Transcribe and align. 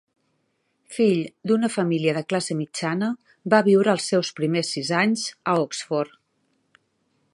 Fill 0.93 1.19
d'una 1.51 1.69
família 1.73 2.15
de 2.17 2.23
classe 2.33 2.57
mitjana, 2.61 3.09
va 3.55 3.61
viure 3.69 3.95
els 3.95 4.09
seus 4.13 4.33
primers 4.41 4.73
sis 4.77 4.93
anys 5.03 5.27
a 5.53 5.59
Oxford. 5.67 6.19